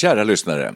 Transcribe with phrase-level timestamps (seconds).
[0.00, 0.74] Kära lyssnare,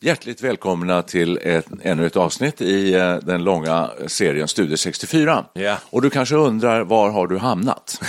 [0.00, 5.44] hjärtligt välkomna till ett, ännu ett avsnitt i eh, den långa serien Studio 64.
[5.52, 5.78] Ja.
[5.90, 8.00] Och du kanske undrar, var har du hamnat?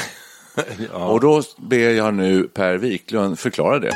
[0.93, 3.91] Och då ber jag nu Per Wiklund förklara det.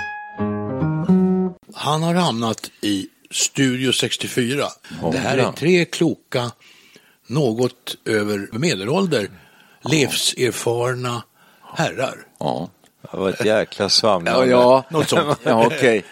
[1.75, 4.65] Han har hamnat i Studio 64.
[5.11, 5.53] det här är ja.
[5.57, 6.51] tre kloka,
[7.27, 9.29] något över medelålder,
[9.83, 11.23] livserfarna
[11.75, 12.15] herrar.
[12.39, 12.69] Ja,
[13.11, 14.49] Det var ett jäkla svamlande.
[14.49, 14.97] ja, ja.
[14.97, 15.39] Något sånt.
[15.43, 16.05] ja okej.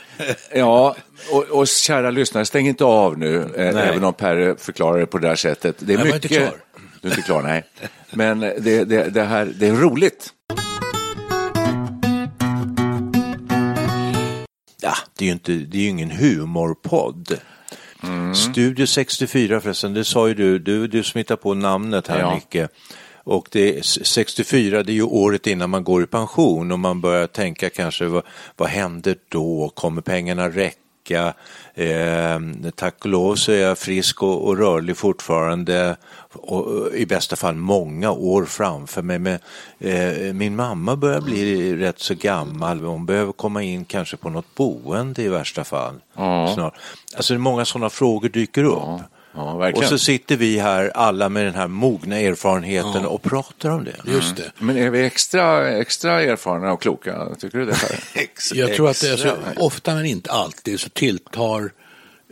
[0.54, 0.96] Ja,
[1.32, 5.18] och, och kära lyssnare, stäng inte av nu, eh, även om Per förklarar det på
[5.18, 5.76] det här sättet.
[5.80, 6.32] Det är Jag var mycket...
[6.32, 6.58] inte klar.
[7.02, 7.64] Du är inte klar, nej.
[8.12, 10.30] Men det, det, det här, det är roligt.
[14.82, 17.38] Ja, det är ju inte, det är ju ingen humorpodd.
[18.36, 22.34] Studio 64 förresten, det sa ju du, du, du smittar på namnet här Ja.
[22.34, 22.68] Nicke.
[23.30, 27.02] Och det är 64, det är ju året innan man går i pension och man
[27.02, 28.24] börjar tänka kanske vad,
[28.58, 29.72] vad händer då?
[29.76, 31.34] Kommer pengarna räcka?
[31.74, 32.40] Eh,
[32.76, 35.98] tack och lov så är jag frisk och, och rörlig fortfarande
[36.34, 39.20] och, och i bästa fall många år framför mig.
[39.20, 39.40] Men
[39.80, 42.80] eh, min mamma börjar bli rätt så gammal.
[42.80, 45.96] Hon behöver komma in kanske på något boende i värsta fall.
[46.54, 46.74] Snart.
[47.16, 49.02] Alltså många sådana frågor dyker upp.
[49.34, 53.84] Ja, och så sitter vi här alla med den här mogna erfarenheten och pratar om
[53.84, 53.96] det.
[54.06, 54.52] Just det.
[54.60, 57.36] Men är vi extra, extra erfarna och kloka?
[57.40, 57.72] Tycker du det?
[58.14, 58.56] Per?
[58.58, 61.72] Jag tror att det är så, ofta men inte alltid så tilltar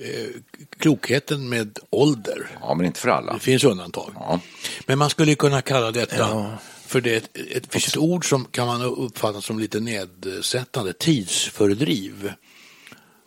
[0.01, 0.41] eh,
[0.79, 2.47] klokheten med ålder.
[2.61, 3.33] Ja, men inte för alla.
[3.33, 4.11] Det finns undantag.
[4.15, 4.39] Ja.
[4.85, 6.57] Men man skulle kunna kalla detta
[6.87, 12.31] för det, ett, ett, finns ett ord som kan man uppfatta som lite nedsättande, tidsfördriv.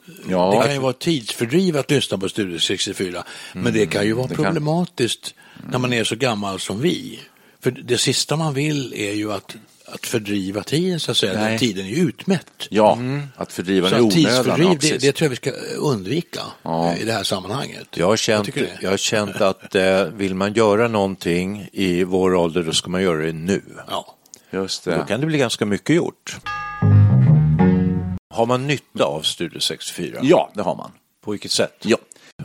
[0.07, 4.13] Det Ja, kan ju vara tidsfördriv att lyssna på Studio 64, men det kan ju
[4.13, 5.35] vara det kan- problematiskt
[5.71, 7.21] när man är så gammal som vi.
[7.61, 9.57] För det sista man vill är ju att,
[9.87, 11.33] att fördriva tiden, så att säga.
[11.41, 11.51] Nej.
[11.51, 12.67] Den tiden är ju utmätt.
[12.71, 12.99] ja
[13.37, 14.15] att fördriva den i onödan.
[14.25, 16.93] tidsfördriv, ja, det, det tror jag vi ska undvika Ja.
[16.93, 17.87] eh, i det här sammanhanget.
[17.97, 18.79] Jag har känt, det.
[18.83, 23.03] jag har känt att eh, vill man göra någonting i vår ålder då ska man
[23.03, 23.63] göra det nu.
[23.89, 24.17] Ja.
[24.53, 25.05] Just Då det.
[25.09, 26.37] kan det bli ganska mycket gjort.
[28.35, 30.19] Har man nytta av Studio 64?
[30.23, 30.91] Ja, det har man.
[31.21, 31.77] På vilket sätt?
[31.83, 31.97] Ja.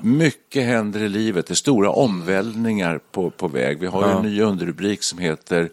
[0.01, 3.79] Mycket händer i livet, det är stora omvälvningar på, på väg.
[3.79, 5.69] Vi har ju en ny underrubrik som heter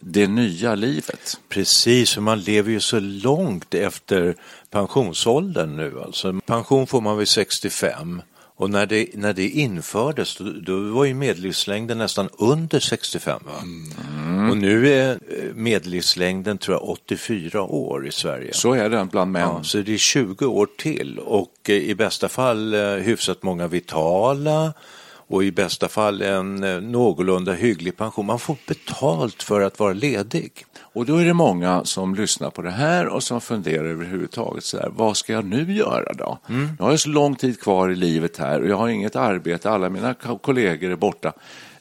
[0.00, 1.40] Det nya livet.
[1.48, 4.34] Precis, för man lever ju så långt efter
[4.70, 6.00] pensionsåldern nu.
[6.04, 8.22] Alltså, pension får man vid 65
[8.60, 13.40] och när det, när det infördes då, då var ju medellivslängden nästan under 65.
[13.44, 13.52] Va?
[14.50, 18.52] Och nu är eh, medellivslängden tror jag 84 år i Sverige.
[18.52, 19.42] Så är det bland män.
[19.42, 23.66] Ja, så det är 20 år till och eh, i bästa fall eh, hyfsat många
[23.68, 24.72] vitala
[25.28, 26.56] och i bästa fall en
[26.92, 28.26] någorlunda hygglig pension.
[28.26, 30.64] Man får betalt för att vara ledig.
[31.00, 34.78] Och då är det många som lyssnar på det här och som funderar överhuvudtaget så
[34.78, 36.38] här, vad ska jag nu göra då?
[36.78, 39.70] Jag har ju så lång tid kvar i livet här och jag har inget arbete,
[39.70, 41.32] alla mina ko- kollegor är borta.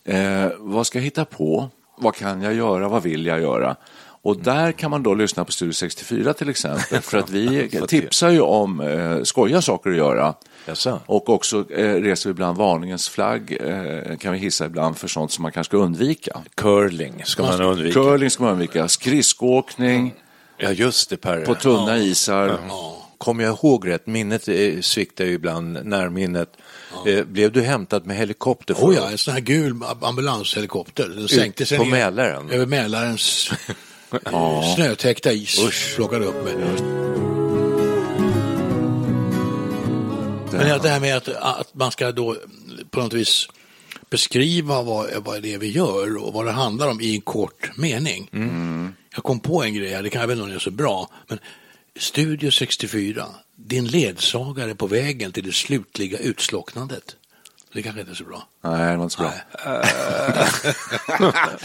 [0.05, 1.69] Eh, vad ska jag hitta på?
[1.97, 2.87] Vad kan jag göra?
[2.89, 3.75] Vad vill jag göra?
[4.21, 8.29] Och där kan man då lyssna på Studio 64 till exempel, för att vi tipsar
[8.29, 10.33] ju om eh, skojiga saker att göra.
[10.65, 10.99] Jaså?
[11.05, 15.31] Och också eh, reser vi ibland varningens flagg, eh, kan vi hissa ibland för sånt
[15.31, 16.41] som man kanske ska undvika.
[16.55, 17.93] Curling ska man undvika.
[17.93, 20.13] Curling ska man undvika, skridskoåkning
[20.57, 21.45] Ja, just det Per.
[21.45, 22.59] på tunna isar.
[23.17, 26.49] Kommer jag ihåg rätt, minnet eh, sviktar ju ibland, närminnet.
[27.07, 28.73] Eh, blev du hämtad med helikopter?
[28.73, 31.07] Oh ja, en sån här gul ambulanshelikopter.
[31.09, 32.49] Den sänkte sig på ner Mälaren?
[32.49, 33.51] över Mälarens
[34.75, 35.95] snötäckta is.
[35.95, 36.55] Plockade upp mig.
[40.51, 42.35] Men det här med att, att man ska då
[42.89, 43.47] på något vis
[44.09, 47.77] beskriva vad, vad det är vi gör och vad det handlar om i en kort
[47.77, 48.29] mening.
[48.33, 48.93] Mm.
[49.15, 51.39] Jag kom på en grej det kan jag väl inte är så bra, men
[51.99, 53.25] Studio 64,
[53.55, 57.15] din ledsagare på vägen till det slutliga utslocknandet.
[57.73, 58.47] Det kanske inte är så bra.
[58.63, 59.31] Nej, det var inte så bra.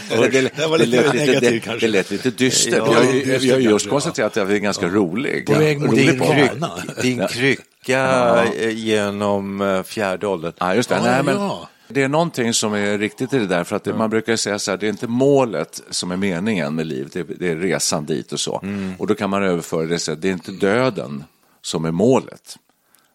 [0.09, 1.87] Det, det, Det var lite lät negativt lite, det, kanske.
[1.87, 2.73] det lät lite dystert.
[2.77, 3.89] Ja, jag, jag, jag har just ja.
[3.91, 5.45] konstaterat att jag är ganska rolig.
[5.45, 10.53] På väg mot din kryck- din krycka eh, genom eh, fjärde åldern.
[10.57, 10.95] Ja, just det.
[10.95, 11.69] Ja, Nej, men ja.
[11.87, 14.59] Det är någonting som är riktigt i det där, för att det, man brukar säga
[14.59, 17.55] så här, det är inte målet som är meningen med livet, det är, det är
[17.55, 18.63] resan dit och så.
[18.97, 21.23] Och då kan man överföra det så att det är inte döden
[21.61, 22.57] som är målet,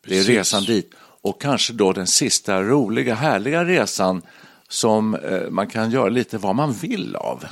[0.07, 0.29] det är Precis.
[0.29, 0.91] resan dit.
[1.23, 4.23] Och kanske då den sista roliga, härliga resan
[4.69, 7.45] som eh, man kan göra lite vad man vill av.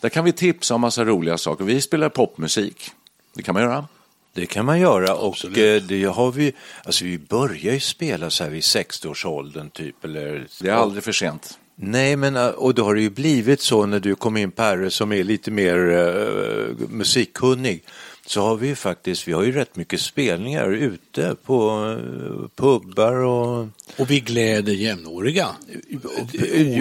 [0.00, 1.64] Där kan vi tipsa om massa roliga saker.
[1.64, 2.90] Vi spelar popmusik.
[3.34, 3.88] Det kan man göra.
[4.32, 6.52] Det kan man göra och eh, det har vi,
[6.84, 11.12] alltså vi börjar ju spela så här vid 60-årsåldern typ eller Det är aldrig för
[11.12, 11.58] sent.
[11.78, 14.90] Nej, men äh, och då har det ju blivit så när du kom in Perre
[14.90, 17.82] som är lite mer uh, musikkunnig
[18.26, 23.12] så har vi ju faktiskt, vi har ju rätt mycket spelningar ute på uh, pubbar
[23.14, 23.66] och
[23.98, 25.46] Och vi gläder jämnåriga.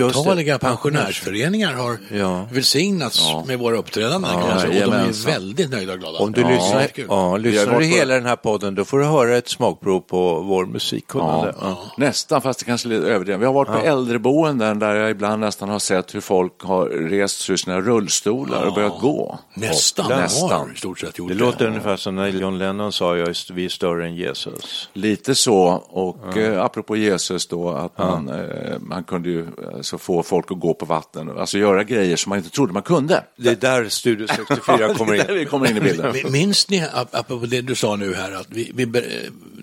[0.03, 2.47] Otaliga pensionärsföreningar har Ja.
[2.51, 4.31] välsignats med våra uppträdanden.
[4.31, 4.85] kan man säga.
[4.85, 6.19] och de är väldigt nöjda och glada.
[6.19, 9.37] om du Ja, lyssnar, ja, lyssnar du hela den här podden då får du höra
[9.37, 11.55] ett smakprov på vår musikkunnande.
[11.61, 13.41] Ja, Nästan, fast det kanske är lite överdrivet.
[13.41, 17.39] Vi har varit på äldreboenden där jag ibland nästan har sett hur folk har rest
[17.41, 19.39] sig ur sina rullstolar och börjat gå.
[19.53, 20.49] Nästan, Nästan.
[20.51, 23.65] har i stort sett gjort låter ungefär som när John Lennon sa jag är, vi
[23.65, 24.89] är större än Jesus.
[24.93, 30.23] Lite så, och eh, apropå Jesus då, att man, eh, man kunde ju alltså, få
[30.23, 33.23] folk att gå på vatten, alltså göra grejer som man inte trodde man kunde.
[33.37, 35.37] Det är där Studio 64 kommer Det in.
[35.39, 36.15] vi kommer in i bilden.
[36.31, 38.85] Minns ni, ap- apropå det du sa nu här, att vi, vi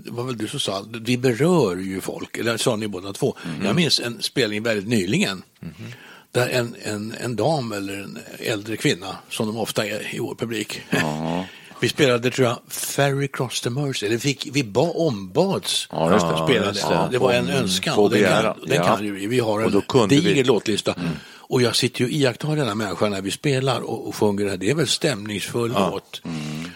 [0.04, 3.36] det var väl du som sa, vi berör ju folk, eller sa ni båda två.
[3.64, 5.42] Jag minns en spelning väldigt nyligen,
[6.32, 10.34] där en, en, en dam eller en äldre kvinna, som de ofta är i vår
[10.34, 10.80] publik,
[11.82, 16.26] vi spelade, tror jag, Ferry Cross the Mersey, eller fick, vi ba, ombads Ja, just
[16.29, 16.34] det.
[16.34, 17.19] att spela just det.
[17.19, 18.84] var en önskan, och den, kan, den Ja.
[18.84, 19.26] kan vi.
[19.26, 19.61] Vi har
[20.02, 20.44] en diger vi.
[20.44, 20.94] låtlista.
[21.52, 24.50] Och jag sitter ju och iakttar denna människa när vi spelar och, och sjunger det
[24.50, 24.56] här.
[24.56, 26.23] Det är väl stämningsfull låt.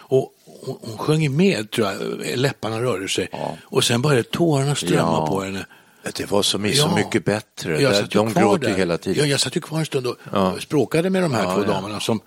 [0.00, 0.32] Och
[0.66, 1.96] hon, hon sjöng med, tror jag,
[2.38, 3.28] läpparna rörde sig.
[3.64, 5.26] Och sen började tårarna strömma Ja.
[5.26, 5.66] på henne.
[6.16, 6.94] Det var så, så Ja.
[6.96, 7.82] mycket bättre.
[7.82, 8.76] Jag satt De gråter där.
[8.76, 9.22] hela tiden.
[9.24, 10.16] Ja, jag satt ju kvar en stund och
[10.62, 12.20] språkade med de här två damerna som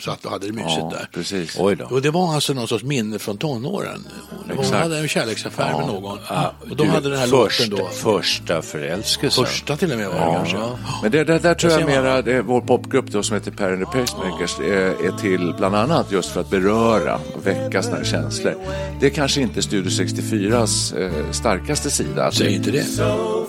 [0.00, 1.08] satt och hade det mysigt Ja, där.
[1.14, 1.56] precis.
[1.58, 1.84] Oj då.
[1.84, 4.06] Och det var alltså någon sorts minne från tonåren.
[4.46, 4.82] Hon Exakt.
[4.82, 6.18] hade en kärleksaffär med någon.
[6.60, 7.88] och de Du, hade den här första, låten då.
[7.92, 9.44] Första förälskelsen.
[9.44, 10.56] Första till och med var det kanske.
[11.02, 11.90] Men det, det där tror jag man.
[11.90, 15.54] mera, det är vår popgrupp då, som heter Per and the Pacemakers är, är till
[15.58, 18.54] bland annat just för att beröra och väcka sådana här känslor.
[19.00, 22.32] Det är kanske inte Studio 64s eh, starkaste sida.
[22.32, 22.84] Säg inte det.
[22.84, 23.46] So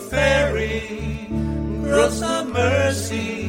[2.53, 3.40] mercy,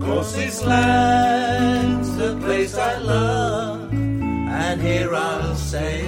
[0.00, 6.04] cause this land's the place I love, and here I'll say.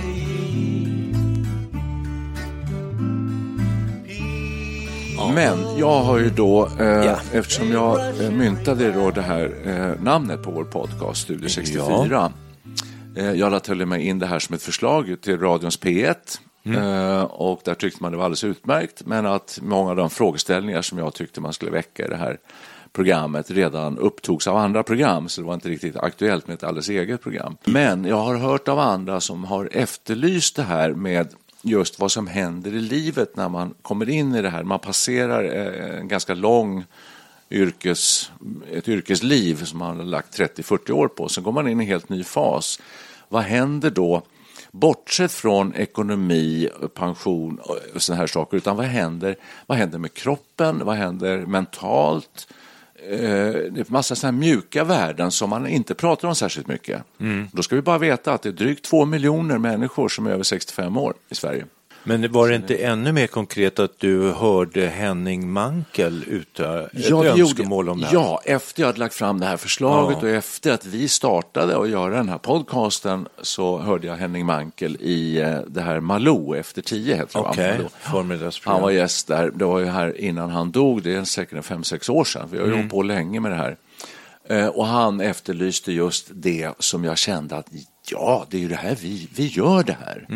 [5.34, 10.42] Men jag har ju då, eh, eftersom jag eh, myntade då det här eh, namnet
[10.42, 12.32] på vår podcast, Studio 64.
[13.16, 16.14] Eh, jag lade till och med in det här som ett förslag till radions P1.
[16.64, 20.82] Eh, och där tyckte man det var alldeles utmärkt, men att många av de frågeställningar
[20.82, 22.38] som jag tyckte man skulle väcka i det här
[22.93, 26.89] programmet redan upptogs av andra program, så det var inte riktigt aktuellt med ett alldeles
[26.89, 27.56] eget program.
[27.65, 31.29] Men jag har hört av andra som har efterlyst det här med
[31.63, 34.63] just vad som händer i livet när man kommer in i det här.
[34.63, 36.84] Man passerar eh, en ganska lång
[37.51, 38.31] yrkes,
[38.72, 41.29] ett yrkesliv som man har lagt 30-40 år på.
[41.29, 42.81] Sen går man in i en helt ny fas.
[43.29, 44.22] Vad händer då?
[44.70, 50.15] Bortsett från ekonomi, pension eh, och sådana här saker, utan vad händer, vad händer med
[50.15, 50.84] kroppen?
[50.84, 52.49] Vad händer mentalt?
[53.10, 53.18] Eh,
[53.72, 57.02] det är massa sådana mjuka värden som man inte pratar om särskilt mycket.
[57.52, 60.42] Då ska vi bara veta att det är drygt två miljoner människor som är över
[60.44, 61.64] 65 år i Sverige.
[62.04, 67.28] Men var det inte ännu mer konkret att du hörde Henning Mankel ett Ja, det
[67.40, 68.14] önskemål om det här?
[68.14, 70.28] Ja, efter jag hade lagt fram det här förslaget Ja.
[70.28, 74.96] och efter att vi startade att göra den här podcasten så hörde jag Henning Mankel
[75.00, 77.54] i eh, det här Malou efter tio heter det va?
[77.56, 77.88] Malou.
[78.00, 78.74] förmiddagsprogram.
[78.74, 81.84] Han var gäst där, det var ju här innan han dog, det är säkert fem,
[81.84, 83.76] sex år sedan, vi har ju hållit på länge med det här.
[84.48, 87.66] Eh, Och han efterlyste just det som jag kände att
[88.10, 90.26] ja, det är ju det här vi, vi gör det här.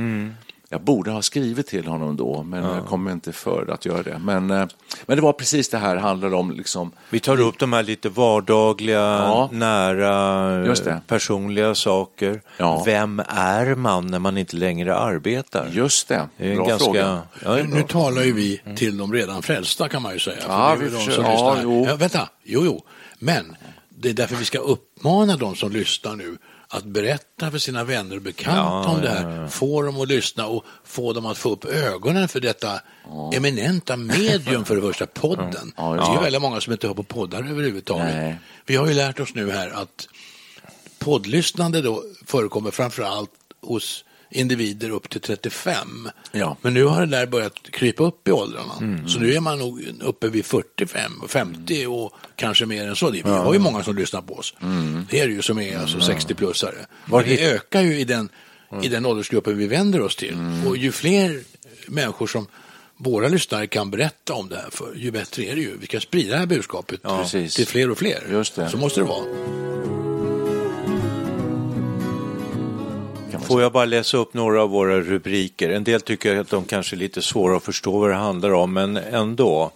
[0.69, 4.19] Jag borde ha skrivit till honom då, men jag kommer inte för att göra det.
[4.19, 4.67] Men, eh,
[5.07, 6.51] men det var precis det här handlade om.
[6.51, 9.49] Liksom, Vi tar upp de här lite vardagliga, Ja.
[9.53, 10.75] nära,
[11.07, 12.41] personliga saker.
[12.59, 12.83] Ja.
[12.87, 15.69] Vem är man när man inte längre arbetar?
[15.73, 16.85] just det, Det är en bra ganska...
[16.85, 17.23] fråga.
[17.45, 20.41] Ja, Nu talar ju vi till de redan frälsta kan man ju säga.
[20.41, 21.63] För Ja, vi de försöker- som ja, lyssnar.
[21.63, 21.85] jo.
[21.89, 22.83] Ja, vänta, jo, jo.
[23.19, 23.57] Men
[23.89, 26.37] det är därför vi ska uppmana de som lyssnar nu
[26.69, 29.49] att berätta för sina vänner och bekanta om det här.
[29.49, 32.81] Få dem att lyssna och få dem att få upp ögonen för detta
[33.35, 35.73] eminenta medium för det första, podden.
[35.77, 38.15] Ja, det är väldigt många som inte hör på poddar överhuvudtaget.
[38.15, 38.39] Nej.
[38.67, 40.09] Vi har ju lärt oss nu här att
[40.99, 43.31] poddlyssnande då förekommer framför allt
[43.61, 46.09] hos individer upp till 35.
[46.33, 46.57] Ja.
[46.63, 48.73] Men nu har det där börjat krypa upp i åldrarna.
[48.81, 49.09] Mm.
[49.09, 53.11] Så nu är man nog uppe vid 45 och 50 och kanske mer än så.
[53.11, 54.55] Vi har ju många som lyssnar på oss.
[54.63, 55.07] Mm.
[55.11, 56.87] Det är det ju som är alltså 60-plussare.
[57.05, 58.29] Men det ökar ju i den,
[58.83, 60.35] i den åldersgruppen vi vänder oss till.
[60.35, 60.67] Mm.
[60.67, 61.43] Och ju fler
[61.87, 62.47] människor som
[62.97, 65.77] våra lyssnare kan berätta om det här för, ju bättre är det ju.
[65.81, 68.29] Vi kan sprida det här budskapet till fler och fler.
[68.31, 68.69] Just det.
[68.69, 69.96] Så måste det vara.
[73.47, 75.71] Får jag bara läsa upp några av våra rubriker?
[75.71, 78.73] En del tycker att de kanske är lite svåra att förstå vad det handlar om,
[78.73, 79.71] men ändå.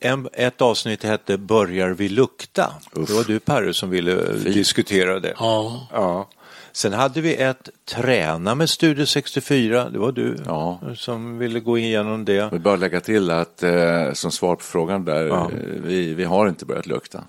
[0.00, 2.72] En, ett avsnitt hette Börjar vi lukta?
[2.94, 5.34] Det var du Perre som ville diskutera det.
[5.38, 5.88] Ja.
[5.92, 6.28] Ja.
[6.72, 9.88] Sen hade vi ett Träna med Studio 64.
[9.90, 10.80] Det var du Ja.
[10.96, 12.52] som ville gå igenom det.
[12.52, 15.44] Vill bara lägga till att eh, som svar på frågan där, Ja.
[15.44, 17.24] eh, vi, vi har inte börjat lukta.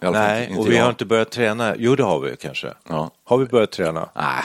[0.00, 0.82] Nej, och vi jag.
[0.82, 1.74] har inte börjat träna.
[1.78, 2.72] Jo, det har vi kanske.
[2.88, 3.10] Ja.
[3.24, 4.08] Har vi börjat träna?
[4.16, 4.42] Nej.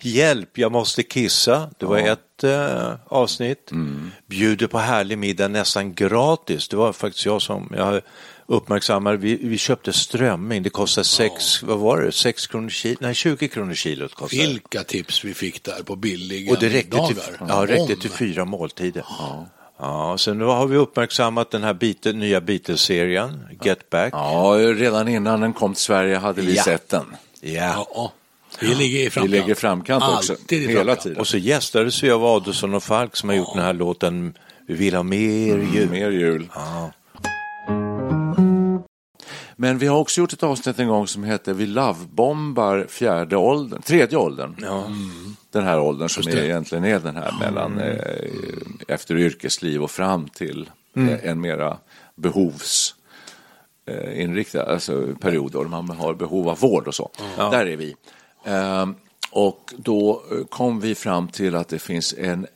[0.00, 1.70] Hjälp, jag måste kissa.
[1.78, 3.70] Det var ett eh, avsnitt.
[3.70, 4.10] Mm.
[4.26, 6.68] Bjuder på härlig middag nästan gratis.
[6.68, 8.00] Det var faktiskt jag som jag
[8.46, 9.16] uppmärksammade.
[9.16, 10.62] Vi, vi köpte strömming.
[10.62, 12.96] Det kostade sex, vad var det, sex kronor kilo?
[13.00, 14.42] Nej, 20 kronor kilot kostade.
[14.42, 17.16] Vilka tips vi fick där på billiga Och det räckte till,
[17.48, 19.04] ja, räckte till fyra måltider.
[19.78, 20.16] Ja.
[20.18, 24.12] sen nu har vi uppmärksammat den här Beatle, nya Beatles-serien, Get Back.
[24.12, 26.62] Ja, redan innan den kom till Sverige hade vi Ja.
[26.62, 27.16] sett den.
[27.40, 27.86] Ja.
[27.94, 28.12] Ja,
[28.60, 29.30] vi ligger i Vi framkant.
[29.30, 31.00] lägger framkant också, Alltid i hela framkant.
[31.02, 31.18] tiden.
[31.20, 34.34] Och så gästades vi av Adolfsson och Falk som har gjort den här låten
[34.68, 35.76] Vi vill ha mer jul.
[35.76, 36.48] Mm, Mer jul.
[36.54, 36.90] Ja.
[39.58, 43.82] Men vi har också gjort ett avsnitt en gång som heter Vi lovebombar fjärde åldern,
[43.82, 44.54] tredje åldern.
[45.50, 47.96] Den här åldern som är, egentligen är den här mellan eh,
[48.88, 51.78] efter yrkesliv och fram till eh, en mera
[52.16, 52.94] behovs
[53.86, 57.10] eh, alltså period då man har behov av vård och så.
[57.36, 57.94] Där är vi.
[58.46, 58.94] Ehm,
[59.30, 62.46] och då eh, kom vi fram till att det finns en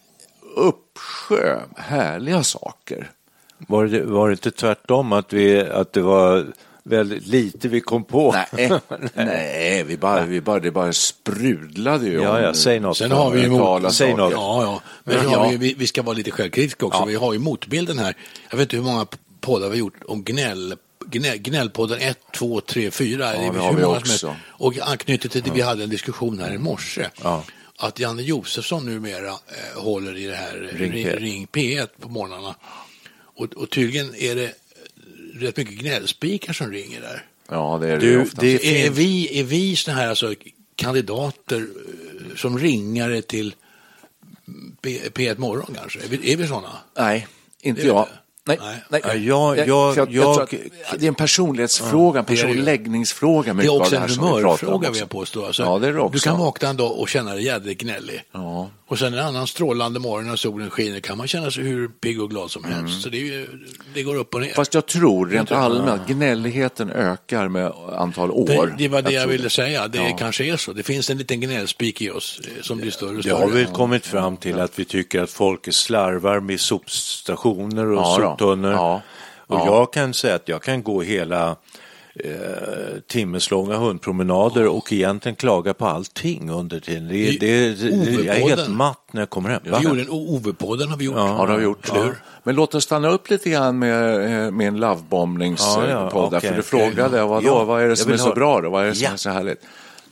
[0.56, 3.10] uppsjö härliga saker
[3.58, 6.46] Var, det, var det inte tvärtom att, vi, att det var
[6.82, 8.34] väldigt lite vi kom på?
[8.52, 8.70] Nej,
[9.14, 12.22] nej vi bara, vi bara, det bara sprudlade ju.
[12.22, 12.96] Ja, ja, säg något.
[12.96, 13.94] Sen har vi ju mot...
[13.94, 14.22] Säg saker.
[14.22, 14.32] något.
[14.32, 14.82] Ja, ja.
[15.04, 15.52] Men vi, Ja.
[15.58, 17.04] vi, vi ska vara lite självkritiska också.
[17.04, 18.16] Vi har ju motbilden här.
[18.50, 19.06] Jag vet inte hur många
[19.40, 20.74] poddar vi har gjort om gnäll.
[21.06, 23.32] Gnäll gnällpodden 1, 2, 3, 4.
[23.32, 24.36] det det har vi också.
[24.42, 27.06] Och anknyter till det vi hade en diskussion här i morse.
[27.22, 27.44] Ja.
[27.76, 31.16] Att Janne Josefsson numera eh, håller i det här Ring Ring, P1.
[31.18, 32.54] Ring P1 på morgnarna.
[33.12, 34.52] Och, och tydligen är det
[35.34, 37.26] rätt mycket gnällspikar som ringer där.
[37.48, 40.34] Ja, det är det Du, det- är, finns- vi, är vi såna här alltså,
[40.76, 43.54] kandidater eh, som ringare till
[44.82, 46.00] P- P1 Morgon kanske?
[46.04, 46.72] Är vi, är vi sådana?
[46.96, 47.26] Nej,
[47.62, 48.06] inte är jag.
[48.06, 48.12] det.
[48.60, 49.00] Nej, Nej.
[49.04, 49.26] nej.
[49.26, 50.50] Ja, jag- Jag- jag- jag- att
[50.98, 53.54] det är en personlighetsfråga, en det är det personläggningsfråga.
[53.54, 55.46] Det är också en humörfråga vill jag påstå.
[55.46, 56.12] Alltså, Ja, det är det också.
[56.12, 58.22] Du kan vakna en dag och känna dig jädrigt gnällig.
[58.32, 58.70] Ja.
[58.86, 62.22] Och sen en annan strålande morgon när solen skiner kan man känna sig hur pigg
[62.22, 63.02] och glad som helst.
[63.02, 63.46] Så det, är ju,
[63.94, 64.46] det går upp och ner.
[64.46, 64.54] Mm.
[64.54, 68.46] Fast jag tror rent Jag allmänt att gnälligheten ökar med antal år.
[68.46, 69.88] det, det var det jag, tror ville säga.
[69.88, 70.16] Det Ja.
[70.18, 70.72] kanske är så.
[70.72, 73.34] Det finns en liten gnällspik i oss eh, som blir större och Det större.
[73.34, 78.14] har vi kommit fram till att vi tycker att folk slarvar med sopstationer och Ja.
[78.40, 78.72] Soptunnor.
[78.72, 79.02] Ja.
[79.46, 79.66] Och Ja.
[79.66, 81.56] jag kan säga att jag kan gå hela
[82.14, 82.30] eh,
[83.08, 87.08] timmeslånga hundpromenader och egentligen klaga på allting under tiden.
[87.08, 89.60] Det, det, det, jag är helt matt när jag kommer hem.
[89.64, 91.14] Vi gjorde en Ove-podden har vi gjort.
[91.16, 91.96] Ja, det har vi gjort.
[91.96, 92.14] Hur?
[92.42, 95.90] Men låt oss stanna upp lite grann med, eh, med en Ja, lovebombningspodd.
[95.90, 96.48] ja, podd okej.
[96.50, 98.70] För du frågade, vadå, Ja, vad är det som är så ha- bra då?
[98.70, 99.12] Vad är det som Ja.
[99.12, 99.60] är så härligt?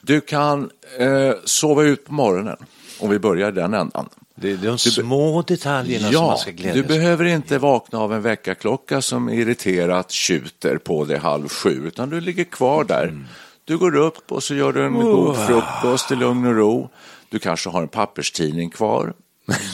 [0.01, 2.57] Du kan eh, sova ut på morgonen,
[3.01, 4.09] om vi börjar den ändan.
[4.41, 8.13] Det är de små detaljerna som Ja, man ska glädjas du behöver inte vakna av
[8.13, 13.03] en väckarklocka som irriterat tjuter på dig halv sju, utan du ligger kvar där.
[13.03, 13.25] Mm.
[13.65, 16.89] Du går upp och så gör du en god frukost i lugn och ro.
[17.29, 19.13] Du kanske har en papperstidning kvar,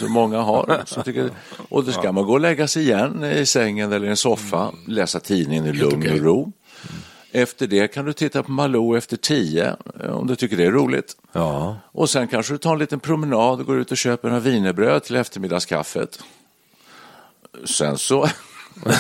[0.00, 0.82] som många har.
[0.86, 1.30] Så tycker,
[1.68, 4.72] och då ska man gå och lägga sig igen i sängen eller i en soffa,
[4.88, 6.52] läsa tidningen i lugn och ro.
[7.36, 10.70] Efter det kan du titta på Malou efter tio, eh, om du tycker det är
[10.70, 11.16] roligt.
[11.32, 11.76] Ja.
[11.92, 15.02] Och sen kanske du tar en liten promenad och går ut och köper några wienerbröd
[15.02, 16.18] till eftermiddagskaffet.
[17.64, 18.28] Sen så...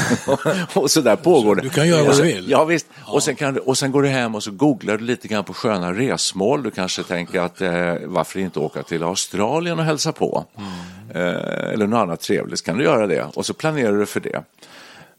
[0.74, 1.62] och så där pågår det.
[1.62, 2.50] du kan göra vad du vill.
[2.50, 2.86] Ja, visst.
[3.06, 5.44] Och, sen kan du, och sen går du hem och så googlar du lite grann
[5.44, 6.62] på sköna resmål.
[6.62, 10.44] Du kanske tänker att eh, varför inte åka till Australien och hälsa på?
[11.14, 13.26] Eh, eller något annat trevligt, så kan du göra det.
[13.34, 14.44] Och så planerar du för det.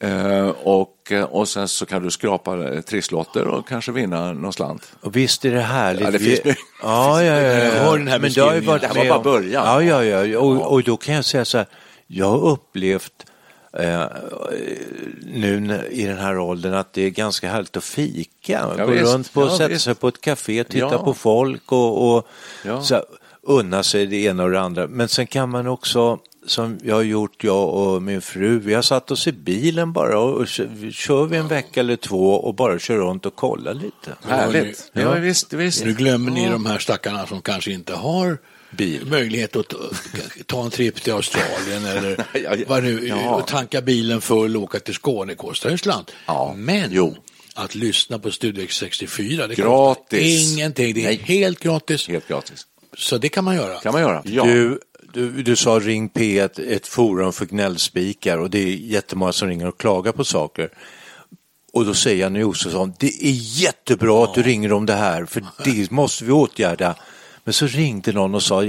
[0.05, 4.53] Eh, och, eh, och sen så kan du skrapa eh, trisslotter och kanske vinna någon
[4.53, 4.91] slant.
[5.01, 6.03] Och visst är det härligt.
[6.03, 6.63] Ja, det Vi- finns mycket.
[6.83, 7.63] ja, ja, ja, ja.
[7.65, 8.65] Jag hör den här Men det har ju beskrivningen.
[8.65, 9.85] varit Det här var bara början.
[9.85, 10.39] Ja, ja, ja.
[10.39, 11.67] Och, och då kan jag säga så här.
[12.07, 13.25] Jag har upplevt
[13.79, 14.03] eh,
[15.25, 18.65] nu i den här åldern att det är ganska härligt att fika.
[18.77, 19.13] Ja, Gå visst.
[19.13, 19.83] runt på, Ja, sätta visst.
[19.85, 20.97] sig på ett café, titta Ja.
[21.03, 22.27] på folk och, och
[22.65, 22.81] Ja.
[22.81, 23.03] så här,
[23.41, 24.87] unna sig det ena och det andra.
[24.87, 28.81] Men sen kan man också som jag har gjort, jag och min fru, vi har
[28.81, 32.55] satt oss i bilen bara och, och kö- kör vi en vecka eller två och
[32.55, 34.15] bara kör runt och kollar lite.
[34.27, 34.91] Härligt.
[34.93, 35.85] Ja, visst, visst.
[35.85, 38.37] Nu glömmer ni de här stackarna som kanske inte har
[38.71, 39.05] Bil.
[39.05, 39.73] möjlighet att
[40.47, 42.65] ta- en tripp till Australien eller Ja, ja.
[42.67, 43.35] vad nu, Ja.
[43.35, 46.11] och tanka bilen full och åka till Skåne kostar ju slant.
[46.25, 46.53] Ja.
[46.57, 47.15] Men Jo.
[47.55, 49.63] att lyssna på Studio X64, det Gratis.
[49.65, 50.17] kostar
[50.53, 50.93] ingenting.
[50.93, 51.21] Det är Nej.
[51.25, 52.07] helt gratis.
[52.07, 52.65] Helt gratis.
[52.97, 53.79] Så det kan man göra.
[53.79, 54.21] kan man göra.
[54.25, 54.43] Ja.
[54.43, 54.79] Du,
[55.15, 59.67] du, du sa Ring P1, ett forum för gnällspikar och det är jättemånga som ringer
[59.67, 60.69] och klagar på saker.
[61.73, 63.31] Och då säger Janne Josefsson, det är
[63.61, 66.95] jättebra att du ringer om det här för det måste vi åtgärda.
[67.43, 68.63] Men så ringde någon och sa,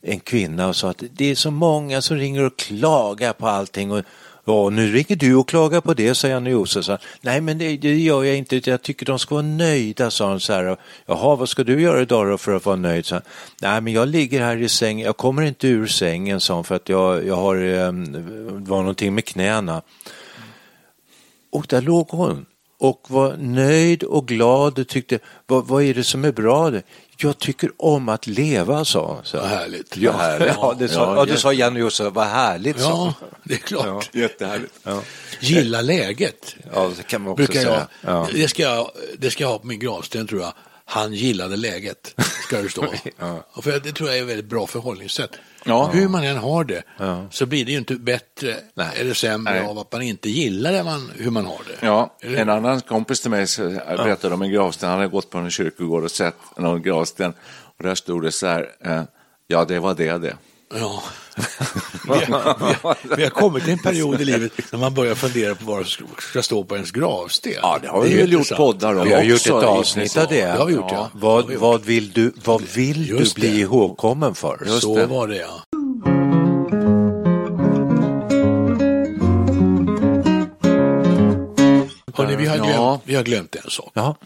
[0.00, 3.92] en kvinna och sa att det är så många som ringer och klagar på allting
[3.92, 4.04] och
[4.48, 6.98] Ja, nu ringer du och klagar på det, säger Janne Josefsson.
[7.20, 8.70] Nej, men det, det gör jag inte.
[8.70, 10.76] Jag tycker de ska vara nöjda, sa han så här.
[11.06, 13.06] Jaha, vad ska du göra idag då för att vara nöjd?
[13.06, 13.22] Så, han,
[13.62, 15.06] Nej, men jag ligger här i sängen.
[15.06, 18.78] Jag kommer inte ur sängen, sa han, för att jag, jag har, eh, det var
[18.78, 19.82] någonting med knäna.
[21.52, 22.46] Och där låg hon
[22.78, 26.72] och var nöjd och glad och tyckte, vad, vad är det som är bra?
[27.18, 29.24] Jag tycker om att leva, sa hon.
[29.24, 29.36] Så.
[29.36, 29.96] Vad härligt.
[29.96, 30.48] Ja, Vad härligt.
[30.56, 34.10] ja, det sa, ja, det sa Janne Josefsson, vad härligt, sa Ja, det är klart.
[34.14, 34.74] Jättehärligt.
[35.40, 36.54] Gilla läget.
[36.74, 37.88] Ja, det kan man också Brukar jag, säga.
[38.00, 38.28] Ja.
[38.32, 40.52] det, ska jag, det ska jag ha på min gravsten tror jag.
[40.88, 42.14] Han gillade läget,
[42.46, 42.86] ska det stå.
[43.52, 45.30] Och för det tror jag är ett väldigt bra förhållningssätt.
[45.64, 45.90] Ja.
[45.92, 46.82] Hur man än har det
[47.30, 48.88] så blir det ju inte bättre Nej.
[48.96, 49.66] eller sämre Nej.
[49.66, 51.86] av att man inte gillar det man, hur man har det.
[51.86, 53.46] Ja, Eller- en annan kompis till mig
[53.86, 54.88] berättade om en gravsten.
[54.88, 57.34] Han hade gått på en kyrkogård och sett någon gravsten
[57.76, 59.02] och där stod det så här, eh,
[59.46, 60.36] ja det var det det.
[60.74, 61.02] Ja.
[62.04, 65.14] vi, har, vi, har, vi har kommit till en period i livet när man börjar
[65.14, 67.52] fundera på vad som ska stå på ens gravsten.
[67.62, 70.16] Ja, det har vi är väl gjort poddar om Vi har också, gjort ett avsnitt
[70.16, 70.44] av det.
[70.46, 71.10] Det har vi gjort, ja.
[71.14, 71.62] Vad, Det vi gjort.
[71.62, 73.56] vad vill du, vad vill du bli det.
[73.58, 74.62] ihågkommen för?
[74.66, 75.06] Just Så det.
[75.06, 75.62] var det ja.
[82.14, 83.00] Hörrni, vi, har glömt, Ja.
[83.04, 83.90] vi har glömt en sak.
[83.94, 84.16] Ja.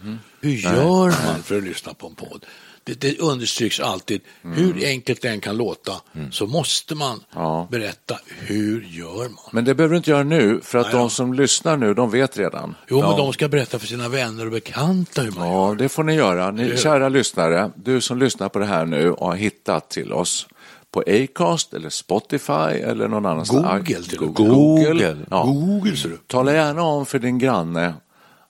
[0.40, 2.44] Hur gör man för att lyssna på en podd?
[2.84, 5.92] Det, det understryks alltid, hur enkelt det än kan låta,
[6.30, 7.68] så måste man Ja.
[7.70, 9.38] berätta hur gör man?
[9.52, 11.08] Men det behöver du inte göra nu, för att Nej, de ja.
[11.08, 12.74] som lyssnar nu, de vet redan.
[12.88, 15.54] Jo, men de ska berätta för sina vänner och bekanta hur man gör.
[15.68, 16.50] Ja, det får ni göra.
[16.50, 20.46] Ni, kära lyssnare, du som lyssnar på det här nu och har hittat till oss
[20.92, 23.66] på Acast eller Spotify eller någon annanstans.
[23.88, 24.34] Google till med.
[24.34, 24.54] Google.
[24.54, 25.16] Google.
[25.30, 25.42] Ja.
[25.44, 25.96] Google.
[26.26, 27.94] Tala gärna om för din granne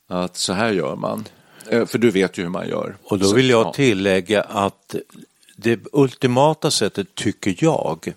[0.09, 1.25] att så här gör man.
[1.71, 2.97] Eh, För du vet ju hur man gör.
[3.05, 3.73] Och då vill jag ja.
[3.73, 4.95] tillägga att
[5.57, 8.13] det ultimata sättet, tycker jag,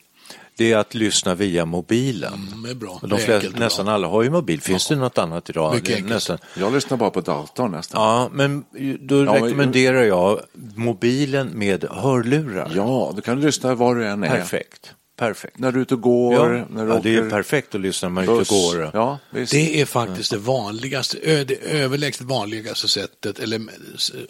[0.58, 2.34] det är att lyssna via mobilen.
[2.34, 3.00] Mm, det är bra.
[3.02, 3.66] De är flesta, enkelt och bra.
[3.66, 4.62] nästan alla har ju mobil.
[4.62, 5.74] Finns det något annat idag?
[5.76, 6.06] Mycket.
[6.06, 6.38] Nästan.
[6.58, 8.02] Jag lyssnar bara på datorn nästan.
[8.02, 8.64] Ja, men
[9.00, 10.40] då men- rekommenderar jag
[10.76, 12.72] mobilen med hörlurar.
[12.76, 14.30] Ja, du kan lyssna var du än är.
[14.30, 14.94] Perfekt.
[15.18, 15.60] Perfekt.
[15.60, 17.82] När du är ute och går, Ja, när du ja, åker det är perfekt att
[17.82, 18.90] lyssna när man är ute och går.
[18.94, 19.18] Ja.
[19.32, 23.62] Det är faktiskt det vanligaste, det överlägset vanligaste sättet, eller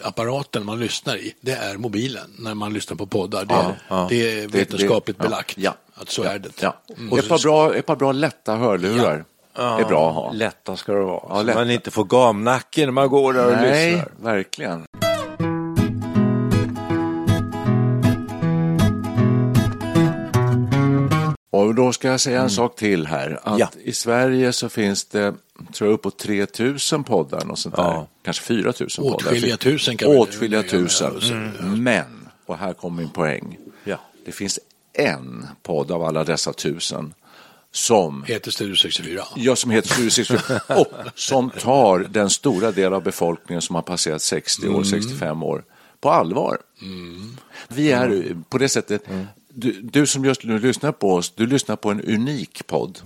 [0.02, 3.44] apparaten man lyssnar i, det är mobilen när man lyssnar på poddar.
[3.44, 4.06] Det, Ja, ja.
[4.10, 5.74] det är Det- vetenskapligt det- ja, belagt ja.
[5.94, 6.62] att så är det.
[6.62, 6.76] Ja.
[6.98, 7.18] Mm.
[7.18, 9.24] Ett, par bra, ett par bra lätta hörlurar
[9.56, 10.32] är bra att ha.
[10.32, 11.20] Lätta ska det vara.
[11.28, 11.58] Ja, så lätta.
[11.58, 14.12] man inte får gamnacke när man går där och Nej, lyssnar.
[14.22, 14.84] verkligen.
[21.74, 23.40] Och då ska jag säga en sak till här.
[23.42, 23.70] Att Ja.
[23.84, 25.34] I Sverige så finns det,
[25.72, 27.82] tror jag, uppåt 3000 poddar och sånt där.
[27.82, 28.06] Ja.
[28.24, 29.16] Kanske 4000 poddar.
[29.16, 31.52] Åtskilliga tusen kan vi- Åtskilliga ja, tusen.
[31.60, 33.58] ja, Men, och här kommer min poäng.
[33.84, 34.00] Ja.
[34.26, 34.60] Det finns
[34.92, 37.14] en podd av alla dessa tusen
[37.72, 39.24] som Heter Studio 64.
[39.36, 43.82] Ja, som heter Studio 64 och som tar den stora del av befolkningen som har
[43.82, 45.64] passerat 60 år, 65 år
[46.00, 46.58] på allvar.
[47.68, 49.02] Vi är på det sättet,
[49.54, 52.98] du, du som just nu lyssnar på oss, du lyssnar på en unik podd.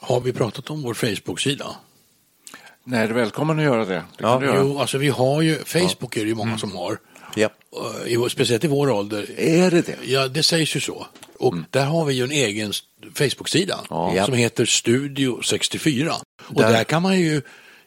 [0.00, 1.66] Har vi pratat om vår Facebook-sida?
[2.84, 3.94] Nej, du är välkommen att göra det.
[3.94, 4.58] det Ja, kan du göra.
[4.60, 6.98] Jo, alltså vi har ju, Facebook är det ju många som har.
[7.36, 7.48] Ja.
[8.06, 9.30] I- Speciellt i vår ålder.
[9.40, 9.96] Är det det?
[10.04, 11.06] Ja, det sägs ju så.
[11.38, 12.72] Och där har vi ju en egen
[13.14, 14.24] Facebook-sida Ja.
[14.24, 16.14] som heter Studio 64.
[16.46, 17.42] Och Där- där, kan man ju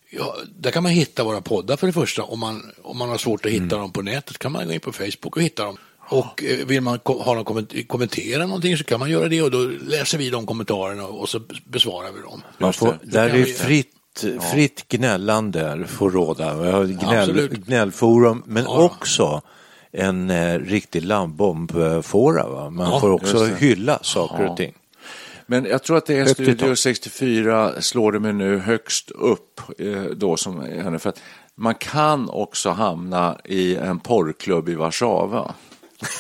[0.10, 2.24] Ja, där kan man hitta våra poddar för det första.
[2.24, 4.80] Om man, om man har svårt att hitta dem på nätet kan man gå in
[4.80, 5.78] på Facebook och hitta dem.
[6.08, 9.52] Och eh, vill man ha någon komment- kommentera någonting så kan man göra det och
[9.52, 12.42] då läser vi de kommentarerna och så besvarar vi dem.
[12.58, 13.12] Man får, det.
[13.12, 16.54] där är fritt, fritt gnällande får råda.
[16.62, 18.84] Vi har gnäll, gnällforum men Ja.
[18.84, 19.42] också
[19.92, 22.50] en eh, riktig landbombfåra.
[22.50, 22.70] Va?
[22.70, 24.50] Man Ja, får också hylla saker Ja.
[24.50, 24.74] och ting.
[25.48, 26.78] Men jag tror att det är Högt Studio tak.
[26.78, 31.00] 64 slår det mig nu högst upp eh, då som henne.
[31.00, 31.22] För att
[31.56, 35.54] man kan också hamna i en porrklubb i Warszawa.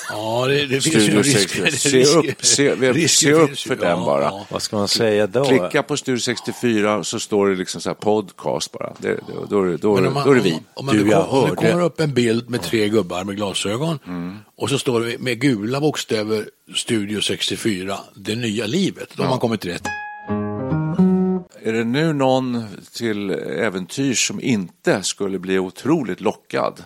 [0.09, 1.49] Ja, det, det finns Studio ju risk.
[1.49, 1.65] 64.
[1.65, 3.67] det- Se risk- upp, se, se risken upp finns ju.
[3.69, 4.21] för den Ja, bara.
[4.23, 4.45] ja.
[4.51, 5.45] Vad ska man säga då?
[5.45, 8.93] Klicka på Studio 64 så står det liksom så här podcast bara.
[8.99, 10.53] Det, det, då, då, om, man, då är det vi.
[10.53, 12.89] om, om, man, Du, jag kom, om det hörde- kommer upp en bild med tre
[12.89, 14.37] gubbar med glasögon Mm.
[14.57, 19.09] och så står det med gula bokstäver Studio 64, det nya livet.
[19.15, 19.83] Då har man kommit rätt.
[21.63, 26.83] Är det nu någon till äventyrs som inte skulle bli otroligt lockad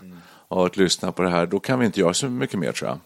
[0.50, 2.90] av att lyssna på det här, då kan vi inte göra så mycket mer tror
[2.90, 3.00] jag.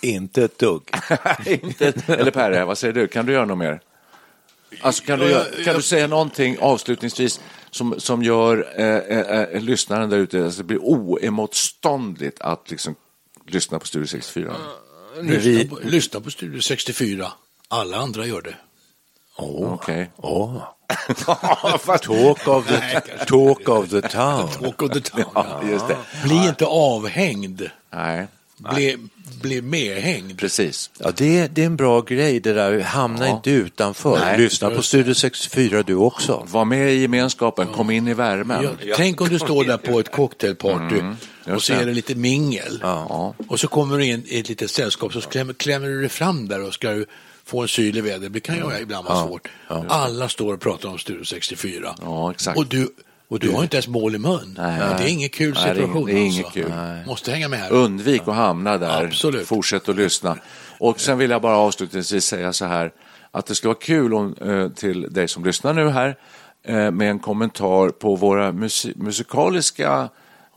[0.00, 0.82] Inte ett dugg.
[1.46, 3.08] inte, eller Perre, vad säger du?
[3.08, 3.80] Kan du göra något mer?
[4.80, 10.10] Alltså, kan, du, kan du säga någonting avslutningsvis som, som gör eh, eh, eh, lyssnaren
[10.10, 12.94] där ute, alltså det blir oemotståndligt att liksom
[13.46, 14.56] lyssna på Studio 64?
[15.20, 17.32] Lyssna, på, lyssna på Studio 64.
[17.68, 18.54] Alla andra gör det.
[19.36, 20.10] Okej.
[21.26, 21.76] Åh.
[22.02, 24.48] talk, of the, talk of the town.
[24.60, 25.24] Walk of the town.
[25.34, 25.96] Ja, just det.
[26.24, 27.62] Bli inte avhängd.
[27.92, 28.26] Nej,
[28.74, 28.96] Bli,
[29.42, 30.38] bli medhängd.
[30.38, 30.90] precis.
[30.98, 32.80] Ja, det, är- det är en bra grej det där.
[32.80, 33.36] Hamna Ja.
[33.36, 34.18] inte utanför.
[34.20, 36.46] Nej, Lyssna på Studio 64 du också.
[36.50, 38.62] Var med i gemenskapen, kom in i värmen.
[38.84, 41.00] Ja, tänk om du står där på ett cocktailparty
[41.54, 42.78] och så är det lite mingel.
[42.82, 43.34] Ja.
[43.48, 46.48] Och så kommer du in i ett litet sällskap så klämmer, klämmer du dig fram
[46.48, 47.06] där och ska du
[47.48, 48.32] få en syl i vädret.
[48.32, 49.48] Det kan ju ibland vara svårt.
[49.88, 51.94] Alla står och pratar om Studio 64.
[52.02, 52.58] Ja, exakt.
[52.58, 52.88] Och du,
[53.28, 54.54] och du har inte ens mål i mun.
[54.58, 54.80] Nej.
[54.98, 56.02] det är ingen kul Nej, situation.
[56.02, 56.60] ing- det är inget alltså.
[56.60, 56.72] kul.
[57.06, 57.72] Måste hänga med här.
[57.72, 59.04] Undvik att hamna där.
[59.04, 59.46] Absolut.
[59.46, 60.38] Fortsätt att lyssna.
[60.78, 62.92] Och sen vill jag bara avslutningsvis säga så här
[63.30, 66.16] att det skulle vara kul om, eh, till dig som lyssnar nu här
[66.64, 70.08] eh, med en kommentar på våra musi- musikaliska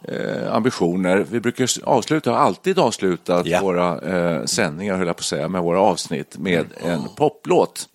[0.08, 1.26] eh, ambitioner.
[1.32, 3.62] Vi brukar avsluta, har alltid avslutat Ja.
[3.62, 7.90] våra eh, sändningar, höll jag på att säga, med våra avsnitt med en poplåt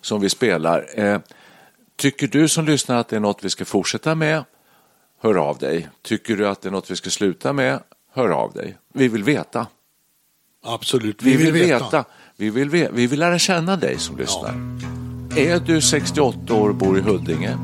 [0.00, 1.00] som vi spelar.
[1.00, 1.18] Eh,
[1.96, 4.44] tycker du som lyssnar att det är något vi ska fortsätta med?
[5.22, 5.88] Hör av dig.
[6.02, 7.78] Tycker du att det är något vi ska sluta med?
[8.14, 8.76] Hör av dig.
[8.94, 9.66] Vi vill veta.
[10.64, 12.04] Absolut, Vi vill veta.
[12.36, 14.54] Vi, vill ve- vi vill lära känna dig som lyssnar.
[15.36, 17.58] Är du 68 år och bor i Huddinge?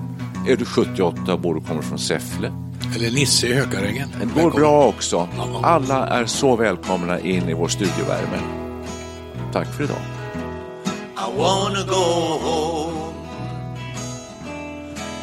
[0.49, 2.53] Är du 78 och bor och kommer från Säffle?
[2.95, 4.09] Eller Nisse i Hökarängen.
[4.13, 4.51] Det går Välkommen.
[4.57, 5.29] bra också.
[5.63, 8.39] Alla är så välkomna in i vår studiovärme.
[9.53, 9.97] Tack för idag.
[11.17, 11.95] I wanna go
[12.45, 13.13] home.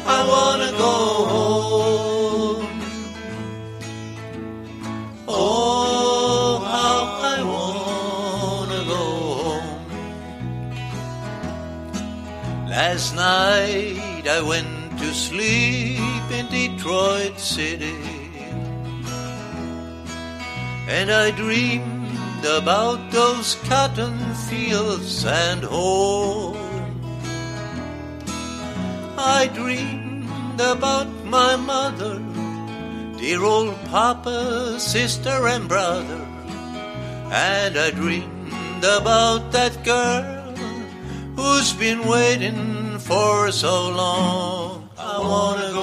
[0.06, 2.66] I wanna go home.
[5.26, 7.02] Oh, how
[7.36, 9.04] I wanna go
[9.42, 9.72] home.
[12.70, 17.96] Last night I went to sleep in Detroit City.
[20.88, 24.18] And I dreamed about those cotton
[24.48, 26.56] fields and home.
[29.16, 32.18] I dreamed about my mother,
[33.18, 36.26] dear old papa, sister, and brother.
[37.30, 40.42] And I dreamed about that girl
[41.36, 44.90] who's been waiting for so long.
[44.98, 45.81] I wanna go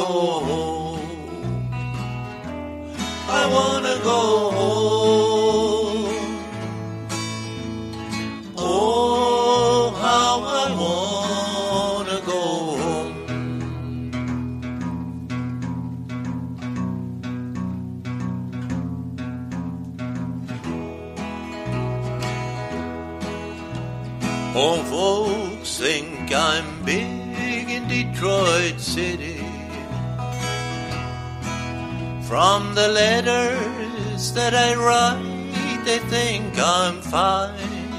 [32.80, 37.90] the letters that I write, they think I'm fine.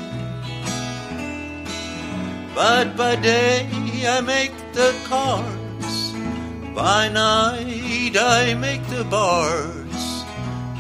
[2.55, 3.69] But by day
[4.17, 5.97] I make the cars,
[6.75, 10.03] by night I make the bars.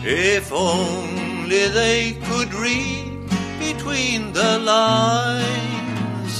[0.02, 3.28] If only they could read
[3.66, 6.34] between the lines.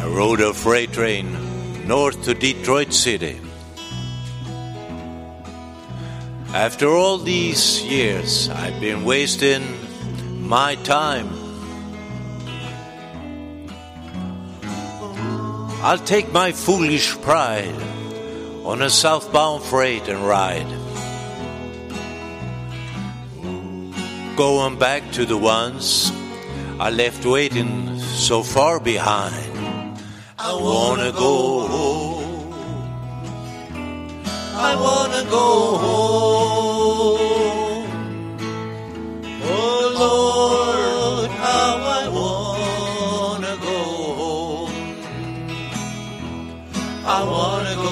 [0.00, 1.26] I rode a freight train
[1.88, 3.40] north to Detroit City.
[6.54, 9.64] After all these years, I've been wasting
[10.46, 11.30] my time.
[15.82, 17.74] I'll take my foolish pride
[18.64, 20.68] on a southbound freight and ride.
[24.36, 26.12] Going back to the ones
[26.78, 29.98] I left waiting so far behind.
[30.38, 32.21] I wanna go home.
[34.64, 35.48] I wanna go
[35.84, 37.18] home.
[39.44, 43.78] Oh Lord, how I wanna go
[44.20, 44.74] home.
[47.04, 47.91] I wanna go